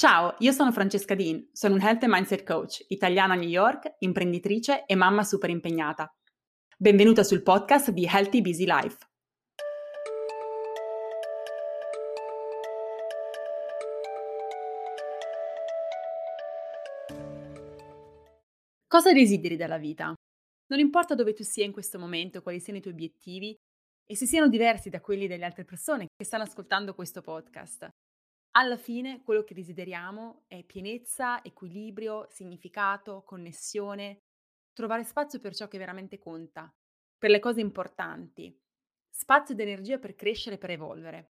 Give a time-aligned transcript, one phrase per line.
[0.00, 3.96] Ciao, io sono Francesca Dean, sono un Health and Mindset Coach, italiana a New York,
[3.98, 6.10] imprenditrice e mamma super impegnata.
[6.78, 8.96] Benvenuta sul podcast di Healthy Busy Life.
[18.86, 20.14] Cosa desideri dalla vita?
[20.68, 23.54] Non importa dove tu sia in questo momento, quali siano i tuoi obiettivi
[24.06, 27.90] e se siano diversi da quelli delle altre persone che stanno ascoltando questo podcast.
[28.52, 34.22] Alla fine quello che desideriamo è pienezza, equilibrio, significato, connessione,
[34.72, 36.72] trovare spazio per ciò che veramente conta,
[37.16, 38.52] per le cose importanti,
[39.08, 41.34] spazio ed energia per crescere per evolvere.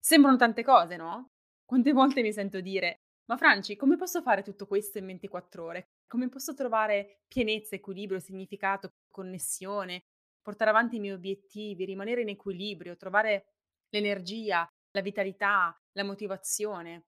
[0.00, 1.32] Sembrano tante cose, no?
[1.62, 5.88] Quante volte mi sento dire, ma Franci, come posso fare tutto questo in 24 ore?
[6.06, 10.04] Come posso trovare pienezza, equilibrio, significato, connessione,
[10.40, 13.56] portare avanti i miei obiettivi, rimanere in equilibrio, trovare
[13.90, 17.06] l'energia, la vitalità, la motivazione.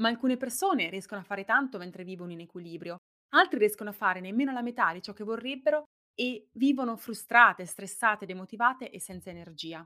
[0.00, 2.98] Ma alcune persone riescono a fare tanto mentre vivono in equilibrio,
[3.34, 8.26] altri riescono a fare nemmeno la metà di ciò che vorrebbero e vivono frustrate, stressate,
[8.26, 9.84] demotivate e senza energia.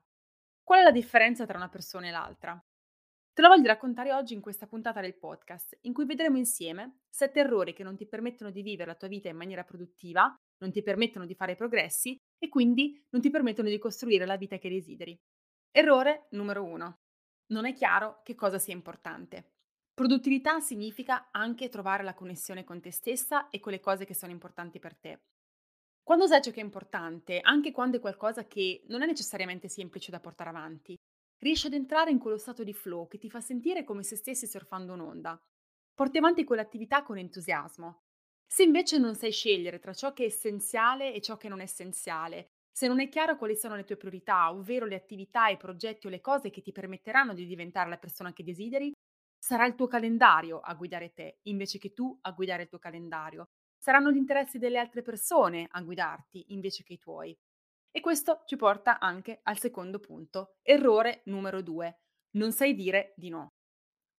[0.62, 2.58] Qual è la differenza tra una persona e l'altra?
[3.34, 7.40] Te la voglio raccontare oggi in questa puntata del podcast, in cui vedremo insieme sette
[7.40, 10.82] errori che non ti permettono di vivere la tua vita in maniera produttiva, non ti
[10.82, 15.18] permettono di fare progressi e quindi non ti permettono di costruire la vita che desideri.
[15.70, 17.01] Errore numero uno
[17.46, 19.52] non è chiaro che cosa sia importante.
[19.94, 24.32] Produttività significa anche trovare la connessione con te stessa e con le cose che sono
[24.32, 25.20] importanti per te.
[26.02, 30.10] Quando sai ciò che è importante, anche quando è qualcosa che non è necessariamente semplice
[30.10, 30.96] da portare avanti,
[31.38, 34.46] riesci ad entrare in quello stato di flow che ti fa sentire come se stessi
[34.46, 35.40] surfando un'onda.
[35.94, 38.04] Porti avanti quell'attività con entusiasmo.
[38.46, 41.64] Se invece non sai scegliere tra ciò che è essenziale e ciò che non è
[41.64, 46.06] essenziale, se non è chiaro quali sono le tue priorità, ovvero le attività, i progetti
[46.06, 48.92] o le cose che ti permetteranno di diventare la persona che desideri,
[49.38, 53.48] sarà il tuo calendario a guidare te, invece che tu a guidare il tuo calendario.
[53.78, 57.36] Saranno gli interessi delle altre persone a guidarti, invece che i tuoi.
[57.90, 61.98] E questo ci porta anche al secondo punto, errore numero due.
[62.36, 63.48] Non sai dire di no.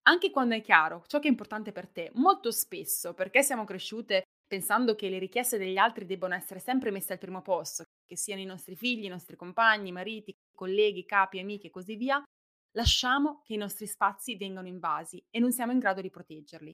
[0.04, 4.24] Anche quando è chiaro ciò che è importante per te, molto spesso, perché siamo cresciute
[4.46, 8.42] pensando che le richieste degli altri debbano essere sempre messe al primo posto, che siano
[8.42, 12.24] i nostri figli, i nostri compagni, mariti, colleghi, capi, amiche e così via,
[12.76, 16.72] lasciamo che i nostri spazi vengano invasi e non siamo in grado di proteggerli.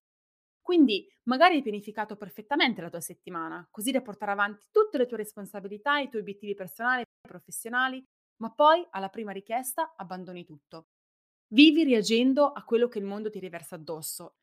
[0.62, 5.18] Quindi magari hai pianificato perfettamente la tua settimana, così da portare avanti tutte le tue
[5.18, 8.04] responsabilità, i tuoi obiettivi personali e professionali,
[8.42, 10.90] ma poi alla prima richiesta abbandoni tutto.
[11.48, 14.36] Vivi reagendo a quello che il mondo ti riversa addosso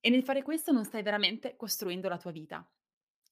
[0.00, 2.68] e nel fare questo non stai veramente costruendo la tua vita.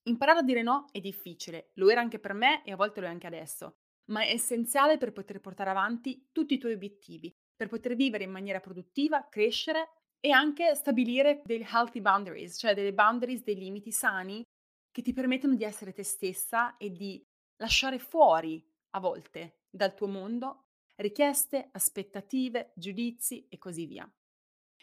[0.08, 3.06] Imparare a dire no è difficile, lo era anche per me e a volte lo
[3.06, 3.76] è anche adesso,
[4.06, 8.30] ma è essenziale per poter portare avanti tutti i tuoi obiettivi, per poter vivere in
[8.30, 14.42] maniera produttiva, crescere e anche stabilire dei healthy boundaries, cioè delle boundaries, dei limiti sani
[14.90, 17.22] che ti permettono di essere te stessa e di
[17.58, 24.10] lasciare fuori a volte dal tuo mondo richieste, aspettative, giudizi e così via.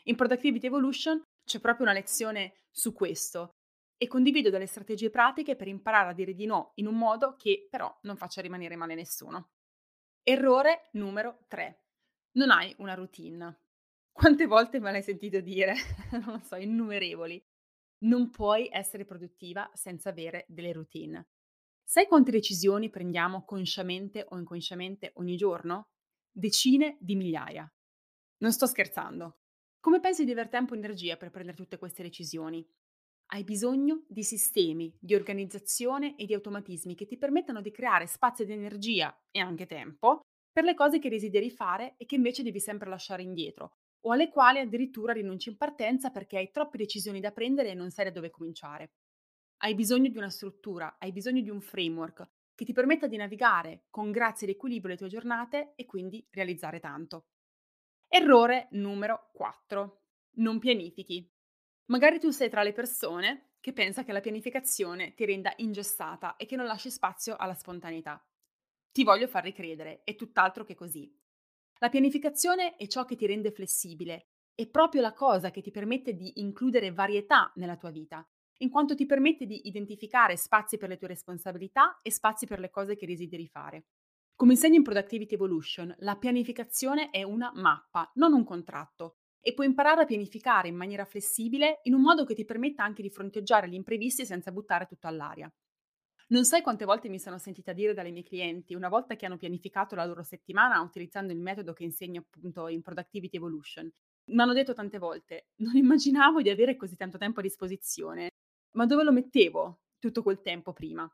[0.03, 3.49] In Productivity Evolution c'è proprio una lezione su questo
[3.97, 7.67] e condivido delle strategie pratiche per imparare a dire di no in un modo che
[7.69, 9.51] però non faccia rimanere male nessuno.
[10.23, 11.83] Errore numero 3.
[12.33, 13.61] Non hai una routine.
[14.11, 15.75] Quante volte me l'hai sentito dire?
[16.11, 17.43] non lo so, innumerevoli.
[17.99, 21.27] Non puoi essere produttiva senza avere delle routine.
[21.83, 25.89] Sai quante decisioni prendiamo consciamente o inconsciamente ogni giorno?
[26.31, 27.71] Decine di migliaia.
[28.37, 29.39] Non sto scherzando.
[29.79, 32.67] Come pensi di aver tempo e energia per prendere tutte queste decisioni?
[33.27, 38.45] Hai bisogno di sistemi, di organizzazione e di automatismi che ti permettano di creare spazio
[38.45, 40.21] di energia e anche tempo
[40.51, 43.73] per le cose che desideri fare e che invece devi sempre lasciare indietro,
[44.05, 47.89] o alle quali addirittura rinunci in partenza perché hai troppe decisioni da prendere e non
[47.89, 48.93] sai da dove cominciare.
[49.57, 53.85] Hai bisogno di una struttura, hai bisogno di un framework che ti permetta di navigare
[53.89, 57.25] con grazia ed equilibrio le tue giornate e quindi realizzare tanto.
[58.07, 60.03] Errore numero 4.
[60.37, 61.34] Non pianifichi.
[61.87, 66.45] Magari tu sei tra le persone che pensa che la pianificazione ti renda ingessata e
[66.47, 68.23] che non lasci spazio alla spontaneità.
[68.91, 71.13] Ti voglio far ricredere, è tutt'altro che così.
[71.79, 76.15] La pianificazione è ciò che ti rende flessibile, è proprio la cosa che ti permette
[76.15, 78.27] di includere varietà nella tua vita,
[78.59, 82.71] in quanto ti permette di identificare spazi per le tue responsabilità e spazi per le
[82.71, 83.85] cose che desideri fare.
[84.33, 89.67] Come insegna in Productivity Evolution, la pianificazione è una mappa, non un contratto, e puoi
[89.67, 93.69] imparare a pianificare in maniera flessibile in un modo che ti permetta anche di fronteggiare
[93.69, 95.51] gli imprevisti senza buttare tutto all'aria.
[96.29, 99.37] Non sai quante volte mi sono sentita dire dalle mie clienti, una volta che hanno
[99.37, 103.91] pianificato la loro settimana utilizzando il metodo che insegno appunto in Productivity Evolution,
[104.31, 108.29] Mi hanno detto tante volte: "Non immaginavo di avere così tanto tempo a disposizione,
[108.71, 111.07] ma dove lo mettevo tutto quel tempo prima?"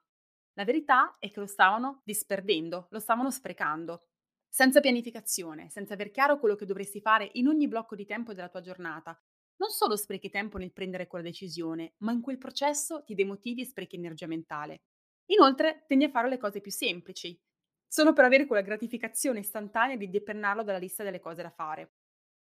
[0.53, 4.03] La verità è che lo stavano disperdendo, lo stavano sprecando.
[4.53, 8.49] Senza pianificazione, senza aver chiaro quello che dovresti fare in ogni blocco di tempo della
[8.49, 9.17] tua giornata,
[9.55, 13.65] non solo sprechi tempo nel prendere quella decisione, ma in quel processo ti demotivi e
[13.65, 14.81] sprechi energia mentale.
[15.27, 17.39] Inoltre, tendi a fare le cose più semplici,
[17.87, 21.93] solo per avere quella gratificazione istantanea di depennarlo dalla lista delle cose da fare.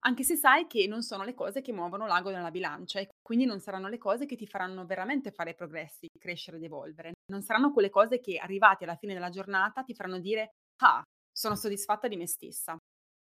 [0.06, 3.44] Anche se sai che non sono le cose che muovono l'ago nella bilancia e quindi
[3.44, 7.12] non saranno le cose che ti faranno veramente fare progressi, crescere ed evolvere.
[7.30, 10.52] Non saranno quelle cose che arrivati alla fine della giornata ti faranno dire
[10.84, 11.02] ah,
[11.38, 12.76] sono soddisfatta di me stessa.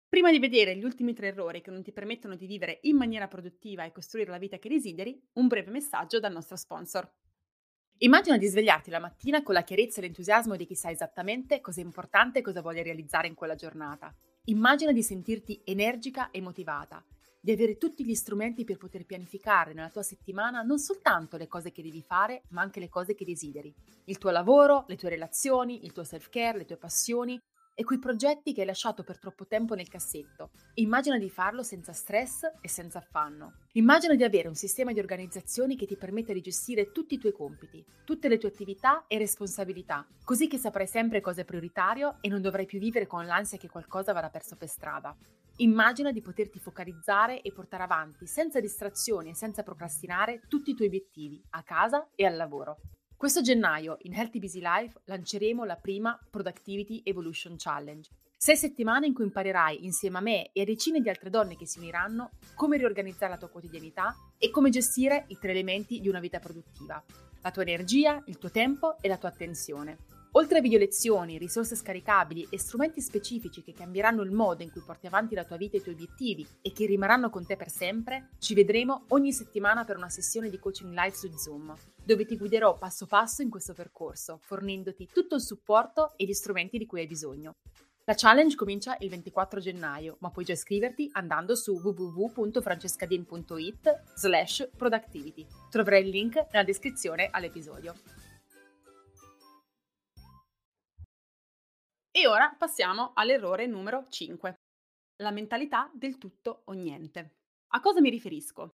[0.09, 3.27] Prima di vedere gli ultimi tre errori che non ti permettono di vivere in maniera
[3.27, 7.07] produttiva e costruire la vita che desideri, un breve messaggio dal nostro sponsor.
[7.99, 11.81] Immagina di svegliarti la mattina con la chiarezza e l'entusiasmo di chi sa esattamente cosa
[11.81, 14.11] è importante e cosa vuole realizzare in quella giornata.
[14.45, 17.05] Immagina di sentirti energica e motivata,
[17.39, 21.71] di avere tutti gli strumenti per poter pianificare nella tua settimana non soltanto le cose
[21.71, 23.71] che devi fare, ma anche le cose che desideri.
[24.05, 27.39] Il tuo lavoro, le tue relazioni, il tuo self-care, le tue passioni,
[27.79, 30.49] e quei progetti che hai lasciato per troppo tempo nel cassetto.
[30.75, 33.59] Immagina di farlo senza stress e senza affanno.
[33.73, 37.33] Immagina di avere un sistema di organizzazioni che ti permette di gestire tutti i tuoi
[37.33, 42.29] compiti, tutte le tue attività e responsabilità, così che saprai sempre cosa è prioritario e
[42.29, 45.15] non dovrai più vivere con l'ansia che qualcosa vada perso per strada.
[45.57, 50.87] Immagina di poterti focalizzare e portare avanti senza distrazioni e senza procrastinare tutti i tuoi
[50.87, 52.79] obiettivi a casa e al lavoro.
[53.17, 58.07] Questo gennaio in Healthy Busy Life lanceremo la prima Productivity Evolution Challenge.
[58.37, 61.65] Sei settimane in cui imparerai insieme a me e a decine di altre donne che
[61.65, 66.19] si uniranno come riorganizzare la tua quotidianità e come gestire i tre elementi di una
[66.19, 67.03] vita produttiva.
[67.41, 69.97] La tua energia, il tuo tempo e la tua attenzione.
[70.37, 74.83] Oltre a video lezioni, risorse scaricabili e strumenti specifici che cambieranno il modo in cui
[74.85, 77.71] porti avanti la tua vita e i tuoi obiettivi e che rimarranno con te per
[77.71, 81.73] sempre, ci vedremo ogni settimana per una sessione di coaching live su Zoom,
[82.03, 86.77] dove ti guiderò passo passo in questo percorso, fornendoti tutto il supporto e gli strumenti
[86.77, 87.55] di cui hai bisogno.
[88.03, 95.47] La challenge comincia il 24 gennaio, ma puoi già iscriverti andando su www.francescadin.it slash productivity.
[95.71, 97.95] Troverai il link nella descrizione all'episodio.
[102.19, 104.55] E ora passiamo all'errore numero 5.
[105.17, 107.41] La mentalità del tutto o niente.
[107.73, 108.77] A cosa mi riferisco?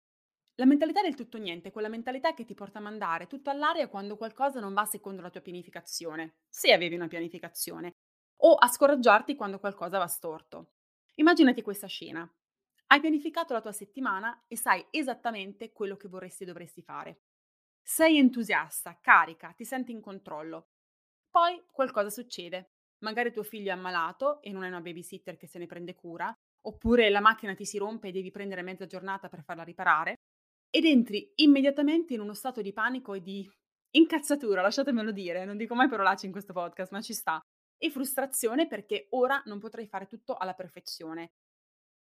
[0.55, 3.51] La mentalità del tutto o niente è quella mentalità che ti porta a mandare tutto
[3.51, 7.97] all'aria quando qualcosa non va secondo la tua pianificazione, se avevi una pianificazione,
[8.37, 10.71] o a scoraggiarti quando qualcosa va storto.
[11.17, 12.27] Immaginati questa scena.
[12.87, 17.21] Hai pianificato la tua settimana e sai esattamente quello che vorresti e dovresti fare.
[17.83, 20.69] Sei entusiasta, carica, ti senti in controllo.
[21.29, 25.59] Poi qualcosa succede magari tuo figlio è ammalato e non hai una babysitter che se
[25.59, 29.43] ne prende cura, oppure la macchina ti si rompe e devi prendere mezza giornata per
[29.43, 30.15] farla riparare,
[30.69, 33.49] ed entri immediatamente in uno stato di panico e di
[33.91, 37.39] incazzatura, lasciatemelo dire, non dico mai parolacce in questo podcast, ma ci sta,
[37.77, 41.31] e frustrazione perché ora non potrai fare tutto alla perfezione.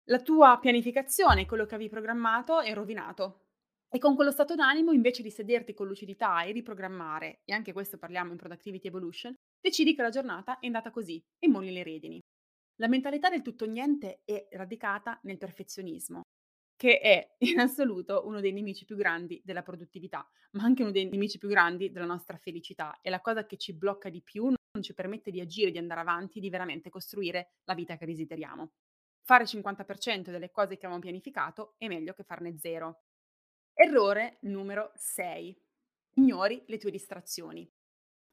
[0.08, 3.46] La tua pianificazione, quello che avevi programmato, è rovinato.
[3.88, 7.98] E con quello stato d'animo, invece di sederti con lucidità e riprogrammare, e anche questo
[7.98, 12.20] parliamo in Productivity Evolution, decidi che la giornata è andata così e molli le redini.
[12.76, 16.22] La mentalità del tutto niente è radicata nel perfezionismo,
[16.76, 21.08] che è in assoluto uno dei nemici più grandi della produttività, ma anche uno dei
[21.08, 22.98] nemici più grandi della nostra felicità.
[23.00, 26.00] È la cosa che ci blocca di più, non ci permette di agire, di andare
[26.00, 28.72] avanti, di veramente costruire la vita che desideriamo.
[29.22, 33.04] Fare il 50% delle cose che avevamo pianificato è meglio che farne zero.
[33.72, 35.58] Errore numero 6.
[36.14, 37.68] Ignori le tue distrazioni.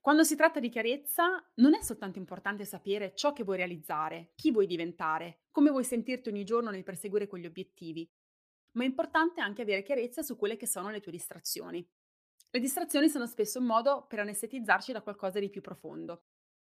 [0.03, 4.51] Quando si tratta di chiarezza, non è soltanto importante sapere ciò che vuoi realizzare, chi
[4.51, 8.05] vuoi diventare, come vuoi sentirti ogni giorno nel perseguire quegli obiettivi,
[8.71, 11.89] ma è importante anche avere chiarezza su quelle che sono le tue distrazioni.
[12.49, 16.23] Le distrazioni sono spesso un modo per anestetizzarci da qualcosa di più profondo.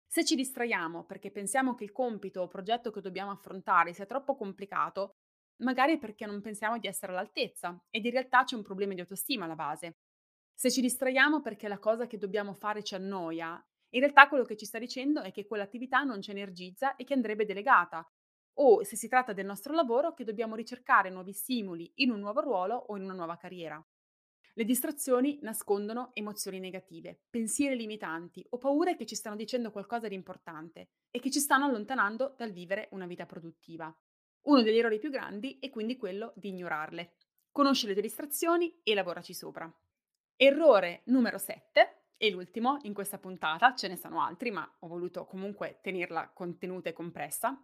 [0.08, 4.36] Se ci distraiamo perché pensiamo che il compito o progetto che dobbiamo affrontare sia troppo
[4.36, 5.18] complicato,
[5.58, 9.02] magari è perché non pensiamo di essere all'altezza ed in realtà c'è un problema di
[9.02, 9.98] autostima alla base.
[10.60, 14.58] Se ci distraiamo perché la cosa che dobbiamo fare ci annoia, in realtà quello che
[14.58, 18.04] ci sta dicendo è che quell'attività non ci energizza e che andrebbe delegata.
[18.56, 22.42] O se si tratta del nostro lavoro, che dobbiamo ricercare nuovi stimoli in un nuovo
[22.42, 23.80] ruolo o in una nuova carriera.
[24.56, 30.16] Le distrazioni nascondono emozioni negative, pensieri limitanti o paure che ci stanno dicendo qualcosa di
[30.16, 33.96] importante e che ci stanno allontanando dal vivere una vita produttiva.
[34.46, 37.14] Uno degli errori più grandi è quindi quello di ignorarle.
[37.52, 39.72] Conosci le distrazioni e lavoraci sopra.
[40.40, 45.26] Errore numero 7 e l'ultimo in questa puntata, ce ne sono altri, ma ho voluto
[45.26, 47.60] comunque tenerla contenuta e compressa.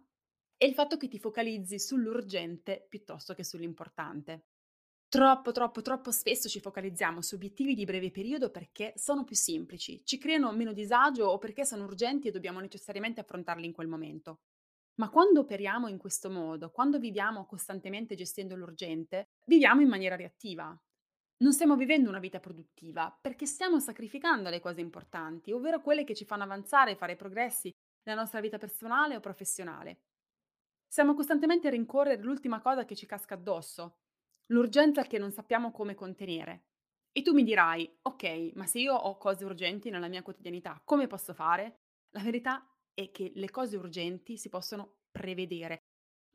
[0.56, 4.46] è il fatto che ti focalizzi sull'urgente piuttosto che sull'importante.
[5.08, 10.02] Troppo, troppo, troppo spesso ci focalizziamo su obiettivi di breve periodo perché sono più semplici,
[10.04, 14.40] ci creano meno disagio o perché sono urgenti e dobbiamo necessariamente affrontarli in quel momento.
[14.96, 20.76] Ma quando operiamo in questo modo, quando viviamo costantemente gestendo l'urgente, viviamo in maniera reattiva.
[21.38, 26.14] Non stiamo vivendo una vita produttiva perché stiamo sacrificando le cose importanti, ovvero quelle che
[26.14, 27.70] ci fanno avanzare e fare progressi
[28.04, 30.02] nella nostra vita personale o professionale.
[30.86, 33.98] Siamo costantemente a rincorrere l'ultima cosa che ci casca addosso,
[34.52, 36.66] l'urgenza che non sappiamo come contenere.
[37.10, 41.06] E tu mi dirai, ok, ma se io ho cose urgenti nella mia quotidianità, come
[41.08, 41.80] posso fare?
[42.10, 45.78] La verità è che le cose urgenti si possono prevedere.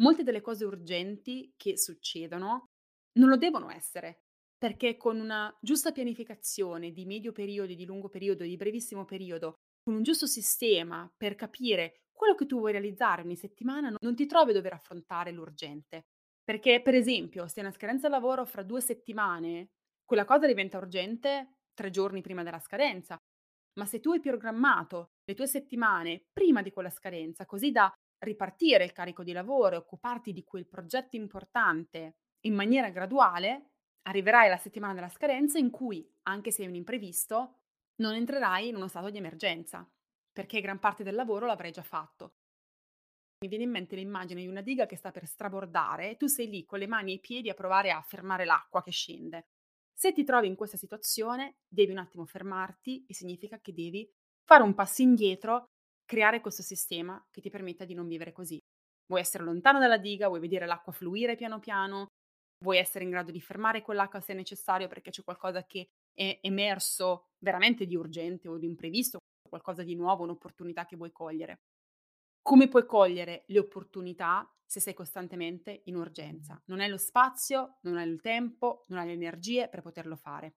[0.02, 2.66] Molte delle cose urgenti che succedono
[3.14, 4.29] non lo devono essere,
[4.60, 9.96] perché con una giusta pianificazione di medio periodo, di lungo periodo, di brevissimo periodo, con
[9.96, 14.52] un giusto sistema per capire quello che tu vuoi realizzare ogni settimana, non ti trovi
[14.52, 16.08] a dover affrontare l'urgente.
[16.44, 19.70] Perché, per esempio, se una scadenza lavoro fra due settimane,
[20.04, 23.16] quella cosa diventa urgente tre giorni prima della scadenza.
[23.80, 27.90] Ma se tu hai programmato le tue settimane prima di quella scadenza, così da
[28.26, 33.70] ripartire il carico di lavoro e occuparti di quel progetto importante in maniera graduale,
[34.10, 37.60] arriverai alla settimana della scadenza in cui, anche se è un imprevisto,
[37.98, 39.88] non entrerai in uno stato di emergenza,
[40.32, 42.34] perché gran parte del lavoro l'avrai già fatto.
[43.42, 46.50] Mi viene in mente l'immagine di una diga che sta per strabordare e tu sei
[46.50, 49.46] lì con le mani e i piedi a provare a fermare l'acqua che scende.
[49.94, 54.10] Se ti trovi in questa situazione, devi un attimo fermarti e significa che devi
[54.44, 55.66] fare un passo indietro,
[56.04, 58.58] creare questo sistema che ti permetta di non vivere così.
[59.06, 62.08] Vuoi essere lontano dalla diga, vuoi vedere l'acqua fluire piano piano,
[62.60, 67.30] vuoi essere in grado di fermare quell'acqua se necessario perché c'è qualcosa che è emerso
[67.40, 71.62] veramente di urgente o di imprevisto, qualcosa di nuovo, un'opportunità che vuoi cogliere.
[72.42, 76.62] Come puoi cogliere le opportunità se sei costantemente in urgenza?
[76.66, 80.56] Non hai lo spazio, non hai il tempo, non hai le energie per poterlo fare.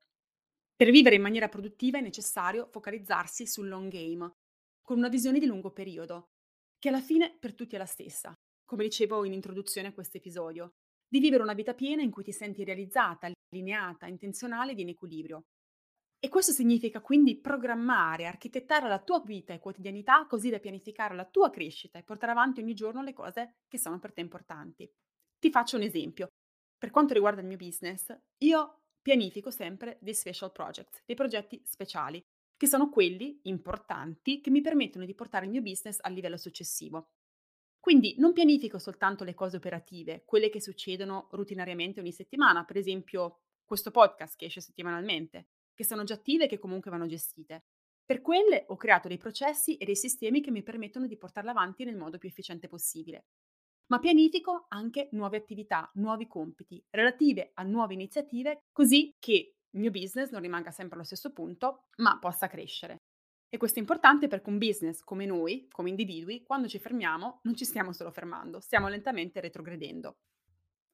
[0.74, 4.30] Per vivere in maniera produttiva è necessario focalizzarsi sul long game,
[4.82, 6.30] con una visione di lungo periodo,
[6.78, 10.72] che alla fine per tutti è la stessa, come dicevo in introduzione a questo episodio,
[11.12, 15.44] di vivere una vita piena in cui ti senti realizzata, allineata, intenzionale ed in equilibrio.
[16.18, 21.26] E questo significa quindi programmare, architettare la tua vita e quotidianità così da pianificare la
[21.26, 24.90] tua crescita e portare avanti ogni giorno le cose che sono per te importanti.
[25.38, 26.28] Ti faccio un esempio.
[26.78, 32.22] Per quanto riguarda il mio business, io pianifico sempre dei special projects, dei progetti speciali,
[32.56, 37.08] che sono quelli importanti che mi permettono di portare il mio business al livello successivo.
[37.82, 43.40] Quindi non pianifico soltanto le cose operative, quelle che succedono rutinariamente ogni settimana, per esempio
[43.64, 47.64] questo podcast che esce settimanalmente, che sono già attive e che comunque vanno gestite.
[48.04, 51.82] Per quelle ho creato dei processi e dei sistemi che mi permettono di portarle avanti
[51.82, 53.24] nel modo più efficiente possibile.
[53.86, 59.90] Ma pianifico anche nuove attività, nuovi compiti, relative a nuove iniziative, così che il mio
[59.90, 62.98] business non rimanga sempre allo stesso punto, ma possa crescere.
[63.54, 67.54] E questo è importante perché un business come noi, come individui, quando ci fermiamo, non
[67.54, 70.20] ci stiamo solo fermando, stiamo lentamente retrogredendo.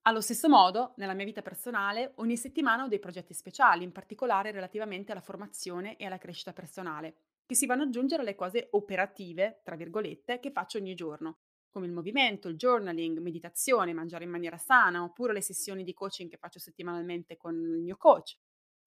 [0.03, 4.51] Allo stesso modo, nella mia vita personale, ogni settimana ho dei progetti speciali, in particolare
[4.51, 9.61] relativamente alla formazione e alla crescita personale, che si vanno ad aggiungere alle cose operative,
[9.63, 11.39] tra virgolette, che faccio ogni giorno,
[11.71, 16.29] come il movimento, il journaling, meditazione, mangiare in maniera sana, oppure le sessioni di coaching
[16.29, 18.37] che faccio settimanalmente con il mio coach,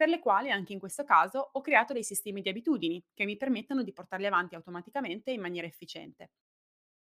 [0.01, 3.37] per le quali anche in questo caso ho creato dei sistemi di abitudini che mi
[3.37, 6.31] permettono di portarli avanti automaticamente in maniera efficiente.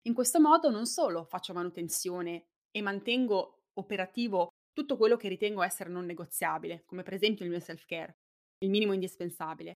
[0.03, 5.89] In questo modo non solo faccio manutenzione e mantengo operativo tutto quello che ritengo essere
[5.89, 8.15] non negoziabile, come per esempio il mio self-care,
[8.59, 9.73] il minimo indispensabile,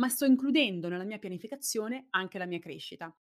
[0.00, 3.16] ma sto includendo nella mia pianificazione anche la mia crescita.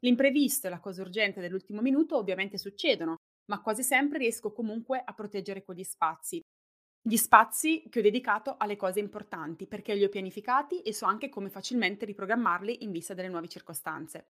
[0.00, 3.14] L'imprevisto e la cosa urgente dell'ultimo minuto ovviamente succedono,
[3.52, 6.40] ma quasi sempre riesco comunque a proteggere quegli spazi.
[7.06, 11.28] Gli spazi che ho dedicato alle cose importanti perché li ho pianificati e so anche
[11.28, 14.28] come facilmente riprogrammarli in vista delle nuove circostanze.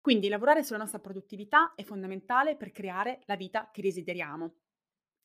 [0.00, 4.54] Quindi lavorare sulla nostra produttività è fondamentale per creare la vita che desideriamo.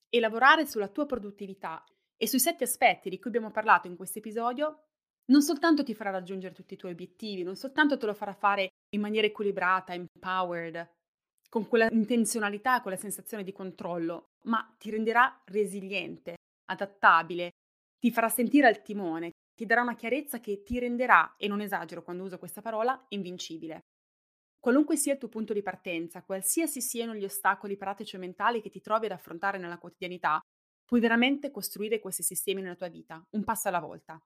[0.10, 1.84] E lavorare sulla tua produttività
[2.18, 4.86] e sui sette aspetti di cui abbiamo parlato in questo episodio
[5.26, 8.70] non soltanto ti farà raggiungere tutti i tuoi obiettivi, non soltanto te lo farà fare
[8.96, 10.90] in maniera equilibrata, empowered,
[11.48, 16.38] con quella intenzionalità, quella sensazione di controllo, ma ti renderà resiliente,
[16.72, 17.52] adattabile,
[18.00, 22.04] ti farà sentire al timone, ti darà una chiarezza che ti renderà, e non esagero
[22.04, 23.82] quando uso questa parola, invincibile.
[24.60, 28.70] Qualunque sia il tuo punto di partenza, qualsiasi siano gli ostacoli pratici o mentali che
[28.70, 30.40] ti trovi ad affrontare nella quotidianità,
[30.86, 34.20] puoi veramente costruire questi sistemi nella tua vita, un passo alla volta.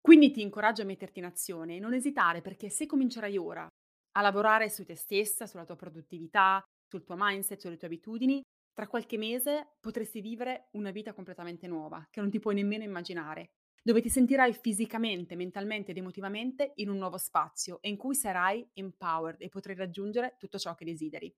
[0.00, 4.20] Quindi ti incoraggio a metterti in azione e non esitare perché se comincerai ora a
[4.20, 8.40] lavorare su te stessa, sulla tua produttività, sul tuo mindset, sulle tue abitudini,
[8.76, 13.52] tra qualche mese potresti vivere una vita completamente nuova, che non ti puoi nemmeno immaginare,
[13.82, 18.68] dove ti sentirai fisicamente, mentalmente ed emotivamente in un nuovo spazio e in cui sarai
[18.74, 21.34] empowered e potrai raggiungere tutto ciò che desideri.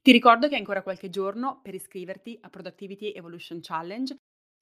[0.00, 4.14] Ti ricordo che hai ancora qualche giorno per iscriverti a Productivity Evolution Challenge,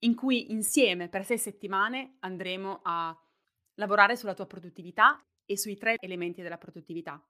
[0.05, 3.15] in cui insieme per sei settimane andremo a
[3.75, 7.23] lavorare sulla tua produttività e sui tre elementi della produttività,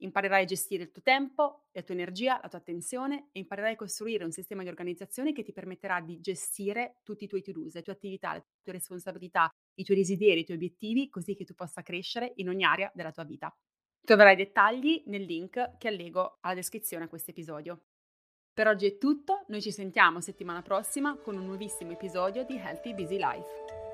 [0.00, 3.76] Imparerai a gestire il tuo tempo, la tua energia, la tua attenzione e imparerai a
[3.76, 7.82] costruire un sistema di organizzazione che ti permetterà di gestire tutti i tuoi to-do, le
[7.82, 11.82] tue attività, le tue responsabilità, i tuoi desideri, i tuoi obiettivi, così che tu possa
[11.82, 13.54] crescere in ogni area della tua vita.
[14.00, 17.82] Troverai dettagli nel link che allego alla descrizione a questo episodio.
[18.52, 22.94] Per oggi è tutto, noi ci sentiamo settimana prossima con un nuovissimo episodio di Healthy
[22.94, 23.87] Busy Life.